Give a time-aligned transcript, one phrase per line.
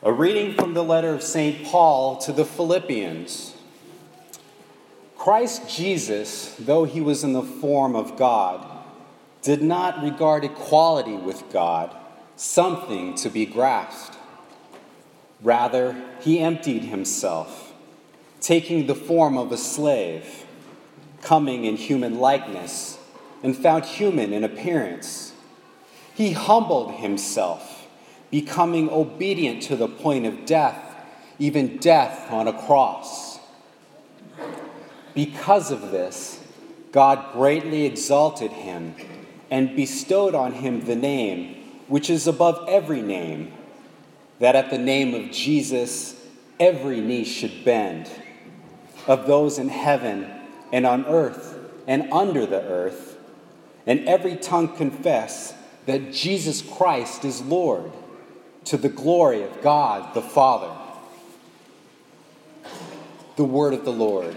[0.00, 1.64] A reading from the letter of St.
[1.64, 3.56] Paul to the Philippians.
[5.16, 8.64] Christ Jesus, though he was in the form of God,
[9.42, 11.96] did not regard equality with God
[12.36, 14.16] something to be grasped.
[15.42, 17.72] Rather, he emptied himself,
[18.40, 20.44] taking the form of a slave,
[21.22, 23.00] coming in human likeness,
[23.42, 25.32] and found human in appearance.
[26.14, 27.77] He humbled himself
[28.30, 30.76] becoming obedient to the point of death,
[31.38, 33.38] even death on a cross.
[35.14, 36.42] Because of this,
[36.92, 38.94] God greatly exalted him
[39.50, 41.54] and bestowed on him the name
[41.88, 43.52] which is above every name,
[44.40, 46.14] that at the name of Jesus
[46.60, 48.10] every knee should bend,
[49.06, 50.30] of those in heaven
[50.70, 53.16] and on earth and under the earth,
[53.86, 55.54] and every tongue confess
[55.86, 57.90] that Jesus Christ is Lord
[58.68, 60.70] to the glory of God the Father.
[63.36, 64.34] The word of the Lord.